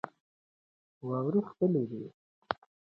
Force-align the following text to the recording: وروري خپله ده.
وروري 1.07 1.41
خپله 1.49 1.81
ده. 1.89 2.01